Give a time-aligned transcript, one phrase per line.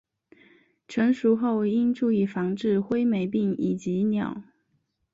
[0.87, 4.41] 成熟后应注意防治灰霉病以及鸟。